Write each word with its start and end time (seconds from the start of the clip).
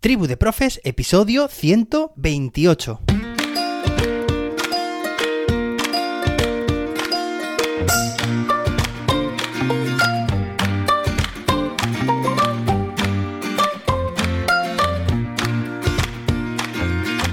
Tribu 0.00 0.28
de 0.28 0.36
Profes, 0.36 0.80
episodio 0.84 1.48
128. 1.48 3.00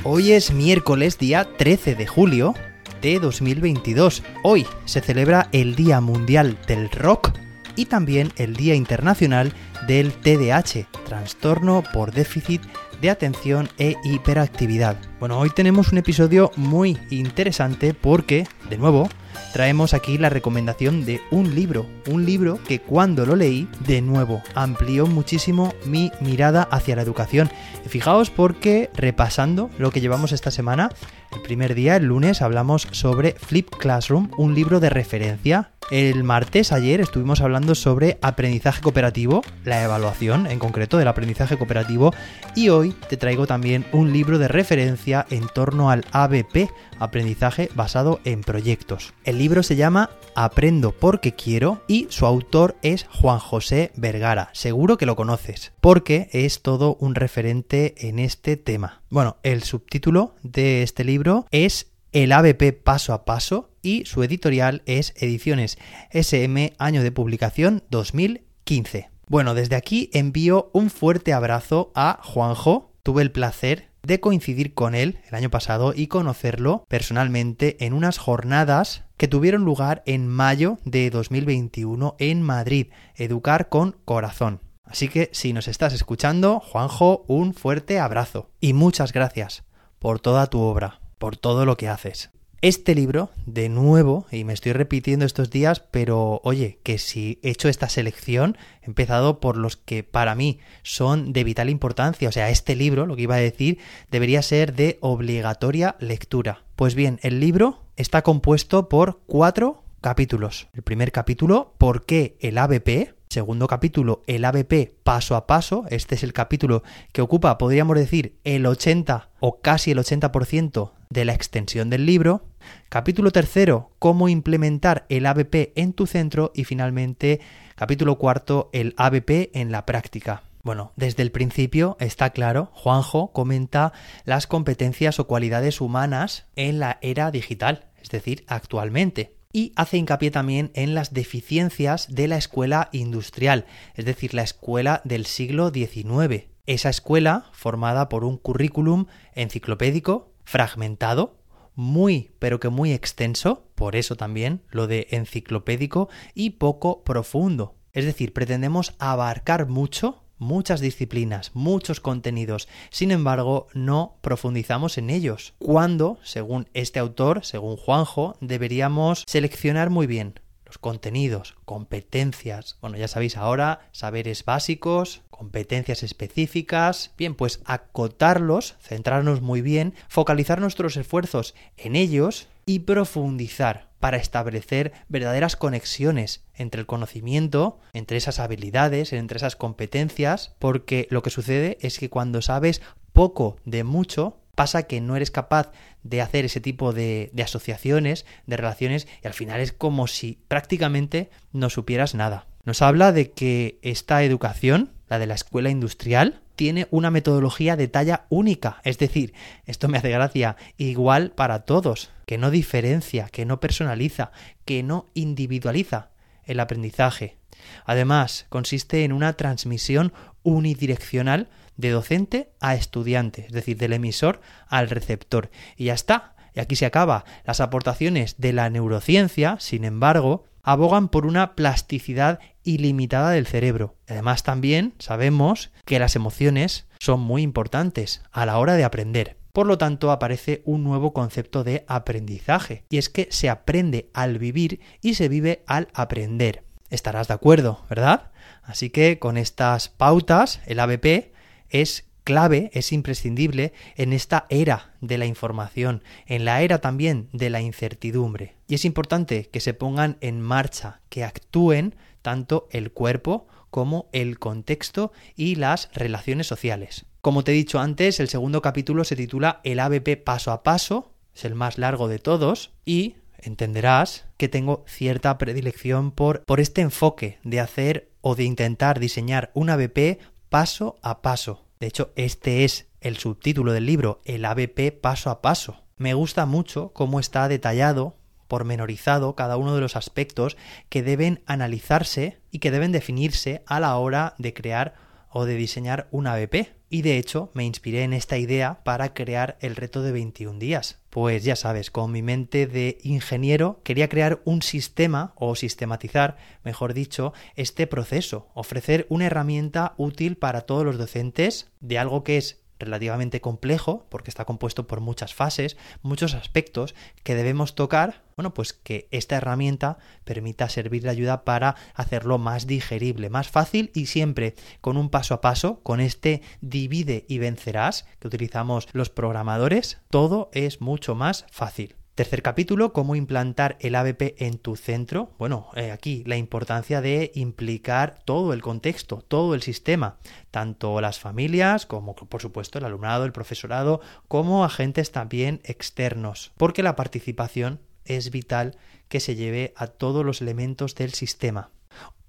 Hoy 0.03 0.31
es 0.31 0.51
miércoles, 0.51 1.19
día 1.19 1.47
13 1.55 1.93
de 1.93 2.07
julio 2.07 2.55
de 2.99 3.19
2022. 3.19 4.23
Hoy 4.41 4.65
se 4.85 5.01
celebra 5.01 5.49
el 5.51 5.75
Día 5.75 6.01
Mundial 6.01 6.57
del 6.67 6.89
Rock 6.89 7.31
y 7.75 7.85
también 7.85 8.31
el 8.37 8.55
Día 8.55 8.73
Internacional 8.73 9.53
del 9.87 10.13
TDAH, 10.13 10.87
trastorno 11.05 11.83
por 11.93 12.11
déficit 12.11 12.61
de 13.01 13.09
atención 13.09 13.69
e 13.77 13.95
hiperactividad. 14.03 14.97
Bueno, 15.19 15.39
hoy 15.39 15.49
tenemos 15.49 15.91
un 15.91 15.97
episodio 15.97 16.51
muy 16.55 16.97
interesante 17.09 17.93
porque, 17.93 18.47
de 18.69 18.77
nuevo, 18.77 19.09
traemos 19.53 19.93
aquí 19.93 20.17
la 20.17 20.29
recomendación 20.29 21.05
de 21.05 21.21
un 21.31 21.55
libro, 21.55 21.85
un 22.07 22.25
libro 22.25 22.59
que 22.67 22.79
cuando 22.79 23.25
lo 23.25 23.35
leí, 23.35 23.67
de 23.85 24.01
nuevo, 24.01 24.41
amplió 24.53 25.07
muchísimo 25.07 25.73
mi 25.85 26.11
mirada 26.19 26.63
hacia 26.63 26.95
la 26.95 27.01
educación. 27.01 27.49
Y 27.85 27.89
fijaos 27.89 28.29
porque, 28.29 28.89
repasando 28.95 29.69
lo 29.77 29.91
que 29.91 30.01
llevamos 30.01 30.31
esta 30.31 30.51
semana, 30.51 30.89
el 31.33 31.41
primer 31.41 31.75
día, 31.75 31.97
el 31.97 32.05
lunes, 32.05 32.41
hablamos 32.41 32.87
sobre 32.91 33.33
Flip 33.33 33.69
Classroom, 33.69 34.31
un 34.37 34.55
libro 34.55 34.79
de 34.79 34.89
referencia. 34.89 35.71
El 35.91 36.23
martes, 36.23 36.71
ayer, 36.71 36.99
estuvimos 36.99 37.41
hablando 37.41 37.75
sobre 37.75 38.17
aprendizaje 38.23 38.81
cooperativo, 38.81 39.43
la 39.65 39.83
evaluación 39.83 40.47
en 40.47 40.57
concreto 40.57 40.97
del 40.97 41.07
aprendizaje 41.07 41.57
cooperativo, 41.57 42.11
y 42.55 42.69
hoy 42.69 42.95
te 43.07 43.17
traigo 43.17 43.45
también 43.45 43.85
un 43.91 44.11
libro 44.11 44.39
de 44.39 44.47
referencia 44.47 45.27
en 45.29 45.47
torno 45.47 45.91
al 45.91 46.03
ABP, 46.11 46.71
aprendizaje 46.97 47.69
basado 47.75 48.19
en 48.25 48.41
proyectos. 48.41 49.13
El 49.25 49.37
libro 49.37 49.61
se 49.61 49.75
llama 49.75 50.09
Aprendo 50.33 50.91
porque 50.91 51.35
quiero 51.35 51.83
y 51.87 52.07
su 52.09 52.25
autor 52.25 52.77
es 52.81 53.05
Juan 53.11 53.37
José 53.37 53.91
Vergara. 53.95 54.49
Seguro 54.53 54.97
que 54.97 55.05
lo 55.05 55.15
conoces, 55.15 55.71
porque 55.81 56.29
es 56.31 56.63
todo 56.63 56.97
un 56.99 57.13
referente 57.13 57.93
en 58.07 58.17
este 58.17 58.57
tema. 58.57 59.03
Bueno, 59.11 59.37
el 59.43 59.61
subtítulo 59.61 60.33
de 60.41 60.81
este 60.81 61.03
libro 61.03 61.45
es 61.51 61.91
El 62.11 62.31
ABP 62.31 62.73
paso 62.83 63.13
a 63.13 63.23
paso 63.23 63.74
y 63.85 64.03
su 64.05 64.23
editorial 64.23 64.81
es 64.87 65.13
Ediciones 65.15 65.77
SM 66.09 66.73
año 66.79 67.03
de 67.03 67.11
publicación 67.11 67.83
2015. 67.91 69.11
Bueno, 69.27 69.53
desde 69.53 69.75
aquí 69.75 70.09
envío 70.11 70.71
un 70.73 70.89
fuerte 70.89 71.33
abrazo 71.33 71.91
a 71.93 72.19
Juanjo. 72.23 72.91
Tuve 73.03 73.21
el 73.21 73.31
placer 73.31 73.91
de 74.01 74.19
coincidir 74.19 74.73
con 74.73 74.95
él 74.95 75.19
el 75.27 75.35
año 75.35 75.51
pasado 75.51 75.93
y 75.95 76.07
conocerlo 76.07 76.85
personalmente 76.87 77.85
en 77.85 77.93
unas 77.93 78.17
jornadas 78.17 79.03
que 79.17 79.27
tuvieron 79.27 79.63
lugar 79.63 80.01
en 80.07 80.27
mayo 80.27 80.79
de 80.83 81.09
2021 81.11 82.15
en 82.17 82.41
Madrid, 82.41 82.87
Educar 83.15 83.69
con 83.69 83.97
Corazón. 84.03 84.61
Así 84.83 85.09
que 85.09 85.29
si 85.31 85.53
nos 85.53 85.67
estás 85.67 85.93
escuchando, 85.93 86.59
Juanjo, 86.59 87.25
un 87.27 87.53
fuerte 87.53 87.99
abrazo 87.99 88.49
y 88.59 88.73
muchas 88.73 89.13
gracias 89.13 89.63
por 89.99 90.19
toda 90.19 90.47
tu 90.47 90.59
obra, 90.61 91.01
por 91.17 91.37
todo 91.37 91.65
lo 91.65 91.77
que 91.77 91.87
haces. 91.87 92.31
Este 92.61 92.95
libro, 92.95 93.29
de 93.45 93.69
nuevo, 93.69 94.25
y 94.31 94.43
me 94.43 94.53
estoy 94.53 94.71
repitiendo 94.73 95.25
estos 95.25 95.49
días, 95.49 95.81
pero 95.91 96.41
oye, 96.43 96.79
que 96.83 96.97
si 96.97 97.39
he 97.43 97.51
hecho 97.51 97.69
esta 97.69 97.89
selección, 97.89 98.57
he 98.81 98.87
empezado 98.87 99.39
por 99.39 99.57
los 99.57 99.77
que 99.77 100.03
para 100.03 100.35
mí 100.35 100.59
son 100.81 101.31
de 101.31 101.43
vital 101.43 101.69
importancia. 101.69 102.29
O 102.29 102.31
sea, 102.31 102.49
este 102.49 102.75
libro, 102.75 103.05
lo 103.05 103.15
que 103.15 103.23
iba 103.23 103.35
a 103.35 103.39
decir, 103.39 103.77
debería 104.09 104.41
ser 104.41 104.73
de 104.73 104.97
obligatoria 105.01 105.95
lectura. 105.99 106.63
Pues 106.75 106.95
bien, 106.95 107.19
el 107.21 107.39
libro 107.39 107.83
está 107.97 108.23
compuesto 108.23 108.89
por 108.89 109.21
cuatro 109.27 109.83
capítulos. 110.01 110.67
El 110.73 110.81
primer 110.83 111.11
capítulo, 111.11 111.73
¿por 111.77 112.05
qué 112.05 112.37
el 112.39 112.57
ABP? 112.57 113.13
Segundo 113.35 113.67
capítulo, 113.67 114.21
el 114.27 114.45
ABP 114.45 114.93
paso 115.03 115.35
a 115.35 115.45
paso. 115.45 115.83
Este 115.89 116.15
es 116.15 116.23
el 116.23 116.31
capítulo 116.31 116.83
que 117.11 117.21
ocupa, 117.21 117.57
podríamos 117.57 117.97
decir, 117.97 118.37
el 118.45 118.65
80 118.65 119.31
o 119.41 119.59
casi 119.59 119.91
el 119.91 119.97
80% 119.97 120.93
de 121.09 121.25
la 121.25 121.33
extensión 121.33 121.89
del 121.89 122.05
libro. 122.05 122.45
Capítulo 122.87 123.31
tercero, 123.31 123.91
cómo 123.99 124.29
implementar 124.29 125.05
el 125.09 125.25
ABP 125.25 125.73
en 125.75 125.91
tu 125.91 126.07
centro. 126.07 126.53
Y 126.55 126.63
finalmente, 126.63 127.41
capítulo 127.75 128.17
cuarto, 128.17 128.69
el 128.71 128.93
ABP 128.95 129.51
en 129.53 129.69
la 129.69 129.85
práctica. 129.85 130.43
Bueno, 130.63 130.93
desde 130.95 131.21
el 131.21 131.33
principio 131.33 131.97
está 131.99 132.29
claro, 132.29 132.69
Juanjo 132.71 133.33
comenta 133.33 133.91
las 134.23 134.47
competencias 134.47 135.19
o 135.19 135.27
cualidades 135.27 135.81
humanas 135.81 136.45
en 136.55 136.79
la 136.79 136.99
era 137.01 137.31
digital, 137.31 137.87
es 138.01 138.07
decir, 138.07 138.45
actualmente. 138.47 139.34
Y 139.55 139.71
hace 139.77 139.95
hincapié 139.95 140.31
también 140.31 140.69
en 140.73 140.95
las 140.95 141.13
deficiencias 141.13 142.13
de 142.13 142.27
la 142.27 142.35
escuela 142.35 142.89
industrial, 142.91 143.65
es 143.93 144.03
decir, 144.03 144.33
la 144.33 144.41
escuela 144.41 144.99
del 145.05 145.25
siglo 145.25 145.71
XIX. 145.71 146.47
Esa 146.65 146.89
escuela 146.89 147.45
formada 147.53 148.09
por 148.09 148.25
un 148.25 148.35
currículum 148.37 149.05
enciclopédico, 149.33 150.33
fragmentado, 150.43 151.37
muy 151.73 152.31
pero 152.37 152.59
que 152.59 152.67
muy 152.67 152.91
extenso, 152.91 153.69
por 153.75 153.95
eso 153.95 154.17
también 154.17 154.61
lo 154.71 154.87
de 154.87 155.07
enciclopédico 155.11 156.09
y 156.33 156.49
poco 156.49 157.05
profundo. 157.05 157.75
Es 157.93 158.03
decir, 158.03 158.33
pretendemos 158.33 158.93
abarcar 158.99 159.69
mucho, 159.69 160.24
muchas 160.37 160.81
disciplinas, 160.81 161.51
muchos 161.53 161.99
contenidos, 161.99 162.67
sin 162.89 163.11
embargo 163.11 163.67
no 163.73 164.17
profundizamos 164.21 164.97
en 164.97 165.09
ellos. 165.09 165.53
Cuando, 165.59 166.19
según 166.23 166.67
este 166.73 166.99
autor, 166.99 167.45
según 167.45 167.77
Juanjo, 167.77 168.37
deberíamos 168.41 169.23
seleccionar 169.27 169.89
muy 169.89 170.07
bien 170.07 170.39
los 170.65 170.77
contenidos, 170.79 171.55
competencias, 171.65 172.77
bueno 172.81 172.97
ya 172.97 173.07
sabéis 173.07 173.37
ahora, 173.37 173.87
saberes 173.91 174.43
básicos, 174.43 175.21
competencias 175.29 176.01
específicas, 176.01 177.11
bien, 177.17 177.35
pues 177.35 177.61
acotarlos, 177.65 178.75
centrarnos 178.81 179.41
muy 179.41 179.61
bien, 179.61 179.93
focalizar 180.07 180.59
nuestros 180.59 180.97
esfuerzos 180.97 181.53
en 181.77 181.95
ellos 181.95 182.47
y 182.65 182.79
profundizar 182.79 183.84
para 183.99 184.17
establecer 184.17 184.93
verdaderas 185.09 185.55
conexiones 185.55 186.43
entre 186.53 186.81
el 186.81 186.87
conocimiento, 186.87 187.79
entre 187.93 188.17
esas 188.17 188.39
habilidades, 188.39 189.13
entre 189.13 189.37
esas 189.37 189.55
competencias, 189.55 190.55
porque 190.59 191.07
lo 191.09 191.23
que 191.23 191.29
sucede 191.29 191.77
es 191.81 191.99
que 191.99 192.09
cuando 192.09 192.41
sabes 192.41 192.81
poco 193.13 193.57
de 193.65 193.83
mucho, 193.83 194.37
pasa 194.55 194.83
que 194.83 195.01
no 195.01 195.15
eres 195.15 195.31
capaz 195.31 195.71
de 196.03 196.21
hacer 196.21 196.45
ese 196.45 196.61
tipo 196.61 196.93
de, 196.93 197.31
asociaciones, 197.43 198.25
de 198.47 198.57
relaciones, 198.57 199.07
y 199.23 199.27
al 199.27 199.33
final 199.33 199.59
es 199.59 199.71
como 199.71 200.07
si 200.07 200.39
prácticamente 200.47 201.29
no 201.51 201.69
supieras 201.69 202.15
nada. 202.15 202.47
Nos 202.63 202.81
habla 202.81 203.11
de 203.11 203.31
que 203.31 203.79
esta 203.81 204.23
educación, 204.23 204.91
la 205.07 205.19
de 205.19 205.27
la 205.27 205.35
escuela 205.35 205.69
industrial, 205.69 206.41
tiene 206.55 206.87
una 206.89 207.11
metodología 207.11 207.75
de 207.75 207.87
talla 207.87 208.25
única, 208.29 208.81
es 208.83 208.97
decir, 208.97 209.33
esto 209.65 209.87
me 209.87 209.97
hace 209.97 210.09
gracia, 210.09 210.55
igual 210.77 211.31
para 211.31 211.63
todos, 211.63 212.11
que 212.25 212.37
no 212.37 212.51
diferencia, 212.51 213.29
que 213.29 213.45
no 213.45 213.59
personaliza, 213.59 214.31
que 214.65 214.83
no 214.83 215.07
individualiza 215.13 216.09
el 216.43 216.59
aprendizaje. 216.59 217.37
Además, 217.85 218.45
consiste 218.49 219.03
en 219.03 219.11
una 219.11 219.33
transmisión 219.33 220.13
unidireccional 220.43 221.49
de 221.77 221.89
docente 221.89 222.51
a 222.59 222.75
estudiante, 222.75 223.45
es 223.47 223.51
decir, 223.51 223.77
del 223.77 223.93
emisor 223.93 224.41
al 224.67 224.89
receptor. 224.89 225.49
Y 225.75 225.85
ya 225.85 225.93
está, 225.93 226.35
y 226.53 226.59
aquí 226.59 226.75
se 226.75 226.85
acaba. 226.85 227.25
Las 227.45 227.59
aportaciones 227.59 228.35
de 228.37 228.53
la 228.53 228.69
neurociencia, 228.69 229.57
sin 229.59 229.83
embargo, 229.83 230.45
abogan 230.63 231.09
por 231.09 231.25
una 231.25 231.55
plasticidad 231.55 232.39
ilimitada 232.63 233.31
del 233.31 233.45
cerebro. 233.45 233.95
Además 234.07 234.43
también 234.43 234.93
sabemos 234.99 235.71
que 235.85 235.99
las 235.99 236.15
emociones 236.15 236.87
son 236.99 237.19
muy 237.19 237.43
importantes 237.43 238.23
a 238.31 238.45
la 238.45 238.57
hora 238.57 238.73
de 238.73 238.83
aprender. 238.83 239.37
Por 239.55 239.67
lo 239.67 239.77
tanto, 239.77 240.11
aparece 240.11 240.61
un 240.65 240.83
nuevo 240.83 241.13
concepto 241.13 241.63
de 241.63 241.85
aprendizaje, 241.87 242.83
y 242.89 242.97
es 242.97 243.07
que 243.07 243.29
se 243.31 243.49
aprende 243.49 244.09
al 244.13 244.37
vivir 244.37 244.81
y 245.01 245.13
se 245.13 245.29
vive 245.29 245.63
al 245.65 245.87
aprender. 245.93 246.65
Estarás 246.89 247.29
de 247.29 247.35
acuerdo, 247.35 247.85
¿verdad? 247.89 248.33
Así 248.63 248.89
que 248.89 249.17
con 249.17 249.37
estas 249.37 249.87
pautas, 249.87 250.59
el 250.65 250.81
ABP 250.81 251.31
es 251.69 252.03
clave, 252.25 252.69
es 252.73 252.91
imprescindible 252.91 253.71
en 253.95 254.11
esta 254.11 254.45
era 254.49 254.93
de 254.99 255.17
la 255.17 255.25
información, 255.25 256.03
en 256.25 256.43
la 256.43 256.61
era 256.61 256.79
también 256.79 257.29
de 257.31 257.49
la 257.49 257.61
incertidumbre. 257.61 258.57
Y 258.67 258.75
es 258.75 258.83
importante 258.83 259.45
que 259.45 259.61
se 259.61 259.73
pongan 259.73 260.17
en 260.19 260.41
marcha, 260.41 260.99
que 261.07 261.23
actúen 261.23 261.95
tanto 262.21 262.67
el 262.71 262.91
cuerpo 262.91 263.47
como 263.71 264.09
el 264.11 264.37
contexto 264.37 265.13
y 265.37 265.55
las 265.55 265.89
relaciones 265.93 266.45
sociales. 266.45 267.05
Como 267.25 267.43
te 267.43 267.53
he 267.53 267.55
dicho 267.55 267.79
antes, 267.79 268.19
el 268.19 268.29
segundo 268.29 268.61
capítulo 268.61 269.03
se 269.03 269.15
titula 269.15 269.59
El 269.63 269.79
ABP 269.79 270.15
paso 270.23 270.51
a 270.51 270.61
paso, 270.61 271.11
es 271.33 271.43
el 271.43 271.55
más 271.55 271.79
largo 271.79 272.07
de 272.07 272.19
todos, 272.19 272.71
y 272.85 273.15
entenderás 273.39 274.25
que 274.37 274.47
tengo 274.47 274.85
cierta 274.87 275.35
predilección 275.39 276.11
por, 276.11 276.43
por 276.43 276.59
este 276.59 276.81
enfoque 276.81 277.39
de 277.43 277.59
hacer 277.59 278.11
o 278.21 278.35
de 278.35 278.43
intentar 278.43 278.99
diseñar 278.99 279.49
un 279.55 279.71
ABP 279.71 280.19
paso 280.49 280.99
a 281.01 281.23
paso. 281.23 281.65
De 281.79 281.87
hecho, 281.87 282.11
este 282.15 282.63
es 282.63 282.89
el 283.01 283.17
subtítulo 283.17 283.73
del 283.73 283.87
libro, 283.87 284.21
el 284.25 284.45
ABP 284.45 284.91
paso 284.91 285.31
a 285.31 285.41
paso. 285.41 285.81
Me 285.97 286.13
gusta 286.13 286.45
mucho 286.45 286.91
cómo 286.93 287.19
está 287.19 287.47
detallado, 287.47 288.17
pormenorizado 288.47 289.33
cada 289.33 289.57
uno 289.57 289.73
de 289.73 289.81
los 289.81 289.95
aspectos 289.95 290.57
que 290.89 291.01
deben 291.01 291.41
analizarse 291.47 292.37
y 292.51 292.59
que 292.59 292.69
deben 292.69 292.91
definirse 292.91 293.63
a 293.65 293.79
la 293.79 293.97
hora 293.97 294.35
de 294.37 294.53
crear 294.53 295.03
o 295.37 295.43
de 295.43 295.55
diseñar 295.55 296.07
un 296.11 296.27
ABP. 296.27 296.77
Y 296.89 297.01
de 297.01 297.17
hecho 297.17 297.51
me 297.53 297.65
inspiré 297.65 298.03
en 298.03 298.13
esta 298.13 298.37
idea 298.37 298.79
para 298.85 299.13
crear 299.13 299.57
el 299.59 299.75
reto 299.75 300.01
de 300.01 300.13
21 300.13 300.59
días. 300.59 301.01
Pues 301.09 301.43
ya 301.43 301.57
sabes, 301.57 301.91
con 301.91 302.09
mi 302.13 302.21
mente 302.21 302.67
de 302.67 302.99
ingeniero 303.03 303.81
quería 303.83 304.07
crear 304.07 304.41
un 304.45 304.61
sistema 304.61 305.33
o 305.35 305.55
sistematizar, 305.55 306.37
mejor 306.63 306.93
dicho, 306.93 307.33
este 307.55 307.85
proceso, 307.85 308.47
ofrecer 308.53 309.07
una 309.09 309.25
herramienta 309.25 309.93
útil 309.97 310.37
para 310.37 310.61
todos 310.61 310.85
los 310.85 310.97
docentes 310.97 311.69
de 311.81 311.99
algo 311.99 312.23
que 312.23 312.37
es 312.37 312.64
relativamente 312.79 313.41
complejo, 313.41 314.05
porque 314.09 314.29
está 314.29 314.45
compuesto 314.45 314.87
por 314.87 315.01
muchas 315.01 315.33
fases, 315.33 315.77
muchos 316.01 316.33
aspectos 316.33 316.95
que 317.23 317.35
debemos 317.35 317.75
tocar, 317.75 318.23
bueno, 318.35 318.53
pues 318.53 318.73
que 318.73 319.07
esta 319.11 319.37
herramienta 319.37 319.97
permita 320.23 320.69
servir 320.69 321.03
de 321.03 321.09
ayuda 321.09 321.43
para 321.45 321.75
hacerlo 321.93 322.37
más 322.37 322.67
digerible, 322.67 323.29
más 323.29 323.49
fácil 323.49 323.91
y 323.93 324.07
siempre 324.07 324.55
con 324.81 324.97
un 324.97 325.09
paso 325.09 325.33
a 325.33 325.41
paso, 325.41 325.79
con 325.81 325.99
este 325.99 326.41
divide 326.61 327.25
y 327.27 327.39
vencerás 327.39 328.05
que 328.19 328.27
utilizamos 328.27 328.87
los 328.93 329.09
programadores, 329.09 329.99
todo 330.09 330.49
es 330.53 330.81
mucho 330.81 331.15
más 331.15 331.45
fácil. 331.51 331.95
Tercer 332.15 332.41
capítulo, 332.41 332.93
cómo 332.93 333.17
implantar 333.17 333.75
el 333.81 333.93
ABP 333.93 334.35
en 334.37 334.57
tu 334.57 334.77
centro. 334.77 335.33
Bueno, 335.37 335.67
eh, 335.75 335.91
aquí 335.91 336.23
la 336.25 336.37
importancia 336.37 337.01
de 337.01 337.33
implicar 337.35 338.21
todo 338.23 338.53
el 338.53 338.61
contexto, 338.61 339.17
todo 339.17 339.53
el 339.53 339.61
sistema, 339.61 340.17
tanto 340.49 341.01
las 341.01 341.19
familias 341.19 341.85
como 341.85 342.15
por 342.15 342.41
supuesto 342.41 342.79
el 342.79 342.85
alumnado, 342.85 343.25
el 343.25 343.33
profesorado, 343.33 343.99
como 344.29 344.63
agentes 344.63 345.11
también 345.11 345.59
externos, 345.65 346.53
porque 346.55 346.83
la 346.83 346.95
participación 346.95 347.81
es 348.05 348.31
vital 348.31 348.77
que 349.09 349.19
se 349.19 349.35
lleve 349.35 349.73
a 349.75 349.87
todos 349.87 350.25
los 350.25 350.41
elementos 350.41 350.95
del 350.95 351.11
sistema. 351.11 351.71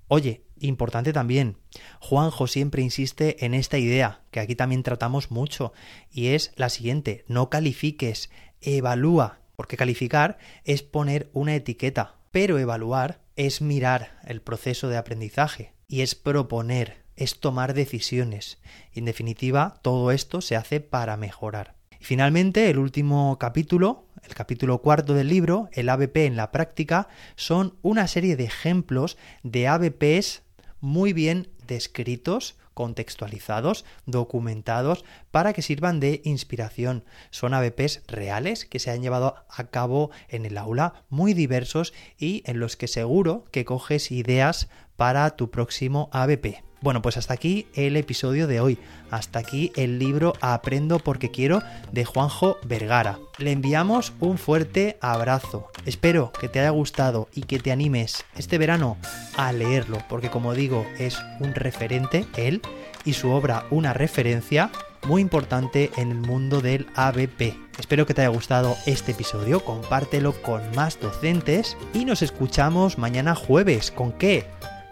Oye, 0.09 0.43
importante 0.59 1.13
también, 1.13 1.59
Juanjo 2.01 2.49
siempre 2.49 2.83
insiste 2.83 3.45
en 3.45 3.55
esta 3.55 3.79
idea, 3.79 4.23
que 4.33 4.41
aquí 4.41 4.57
también 4.57 4.83
tratamos 4.83 5.31
mucho, 5.31 5.73
y 6.11 6.29
es 6.29 6.53
la 6.57 6.71
siguiente, 6.71 7.25
no 7.29 7.51
califiques, 7.51 8.31
evalúa, 8.61 9.46
porque 9.57 9.77
calificar 9.77 10.39
es 10.65 10.83
poner 10.83 11.29
una 11.33 11.55
etiqueta, 11.55 12.17
pero 12.31 12.59
evaluar 12.59 13.21
es 13.37 13.61
mirar 13.61 14.19
el 14.25 14.41
proceso 14.41 14.89
de 14.89 14.97
aprendizaje 14.97 15.73
y 15.89 16.03
es 16.03 16.15
proponer, 16.15 17.03
es 17.17 17.41
tomar 17.41 17.75
decisiones. 17.75 18.59
En 18.93 19.05
definitiva, 19.05 19.79
todo 19.83 20.11
esto 20.11 20.41
se 20.41 20.57
hace 20.57 20.81
para 20.81 21.17
mejorar. 21.17 21.75
Y 21.99 22.05
finalmente, 22.05 22.69
el 22.69 22.79
último 22.79 23.39
capítulo, 23.39 24.07
el 24.23 24.35
capítulo 24.35 24.79
cuarto 24.83 25.15
del 25.15 25.29
libro, 25.29 25.69
el 25.73 25.89
ABP 25.89 26.27
en 26.27 26.37
la 26.37 26.53
práctica, 26.53 27.09
son 27.37 27.77
una 27.83 28.07
serie 28.07 28.37
de 28.37 28.45
ejemplos 28.45 29.17
de 29.43 29.69
ABPs 29.69 30.43
muy 30.81 31.13
bien 31.13 31.49
descritos, 31.67 32.57
contextualizados, 32.77 33.87
documentados, 34.05 35.07
para 35.31 35.55
que 35.55 35.63
sirvan 35.63 35.99
de 35.99 36.21
inspiración. 36.25 37.05
Son 37.31 37.55
ABPs 37.55 38.03
reales 38.07 38.67
que 38.67 38.81
se 38.81 38.91
han 38.91 39.01
llevado 39.01 39.35
a 39.49 39.65
cabo 39.71 40.11
en 40.29 40.45
el 40.45 40.59
aula, 40.59 41.07
muy 41.09 41.33
diversos 41.33 41.95
y 42.19 42.43
en 42.45 42.61
los 42.61 42.77
que 42.77 42.87
seguro 42.87 43.45
que 43.51 43.65
coges 43.65 44.13
ideas 44.13 44.69
para 44.95 45.31
tu 45.37 45.51
próximo 45.51 46.11
ABP. 46.13 46.66
Bueno, 46.83 47.01
pues 47.01 47.17
hasta 47.17 47.35
aquí 47.35 47.67
el 47.75 47.97
episodio 47.97 48.47
de 48.47 48.61
hoy. 48.61 48.79
Hasta 49.11 49.39
aquí 49.39 49.73
el 49.77 49.99
libro 49.99 50.35
Aprendo 50.41 50.99
porque 50.99 51.31
quiero 51.31 51.63
de 51.91 52.05
Juanjo 52.05 52.59
Vergara. 52.65 53.19
Le 53.39 53.53
enviamos 53.53 54.13
un 54.21 54.37
fuerte 54.37 54.99
abrazo. 55.01 55.71
Espero 55.87 56.33
que 56.39 56.49
te 56.49 56.61
haya 56.61 56.71
gustado 56.71 57.29
y 57.35 57.43
que 57.43 57.59
te 57.59 57.73
animes 57.73 58.25
este 58.37 58.59
verano 58.59 58.99
a 59.37 59.53
leerlo, 59.53 59.99
porque 60.09 60.29
como 60.31 60.55
digo, 60.55 60.87
es 60.99 61.19
un 61.41 61.55
referente, 61.55 62.27
él, 62.37 62.61
y 63.05 63.15
su 63.15 63.31
obra 63.31 63.65
una 63.71 63.95
referencia 63.95 64.71
muy 65.07 65.23
importante 65.23 65.91
en 65.97 66.11
el 66.11 66.19
mundo 66.19 66.61
del 66.61 66.87
ABP. 66.95 67.57
Espero 67.79 68.07
que 68.07 68.15
te 68.15 68.23
haya 68.23 68.31
gustado 68.31 68.77
este 68.87 69.13
episodio, 69.13 69.65
compártelo 69.65 70.33
con 70.43 70.63
más 70.75 71.01
docentes 71.01 71.77
y 71.95 72.05
nos 72.05 72.23
escuchamos 72.23 72.99
mañana 72.99 73.35
jueves. 73.35 73.91
¿Con 73.91 74.13
qué? 74.13 74.47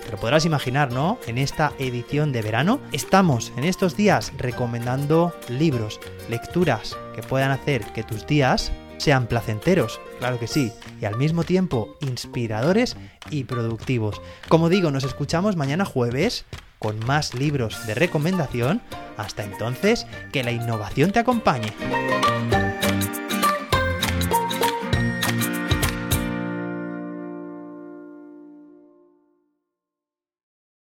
Pero 0.04 0.18
podrás 0.18 0.44
imaginar, 0.44 0.92
¿no? 0.92 1.18
En 1.26 1.38
esta 1.38 1.72
edición 1.78 2.32
de 2.32 2.42
verano 2.42 2.80
estamos 2.92 3.52
en 3.56 3.64
estos 3.64 3.96
días 3.96 4.32
recomendando 4.36 5.34
libros, 5.48 6.00
lecturas 6.28 6.96
que 7.14 7.22
puedan 7.22 7.50
hacer 7.50 7.84
que 7.92 8.02
tus 8.02 8.26
días 8.26 8.72
sean 8.98 9.26
placenteros, 9.26 10.00
claro 10.18 10.38
que 10.38 10.46
sí, 10.46 10.72
y 11.00 11.04
al 11.04 11.16
mismo 11.16 11.42
tiempo 11.44 11.96
inspiradores 12.00 12.96
y 13.30 13.44
productivos. 13.44 14.22
Como 14.48 14.68
digo, 14.68 14.90
nos 14.90 15.04
escuchamos 15.04 15.56
mañana 15.56 15.84
jueves 15.84 16.46
con 16.78 16.98
más 17.06 17.34
libros 17.34 17.86
de 17.86 17.94
recomendación. 17.94 18.82
Hasta 19.16 19.42
entonces, 19.44 20.06
que 20.32 20.44
la 20.44 20.52
innovación 20.52 21.12
te 21.12 21.20
acompañe. 21.20 21.72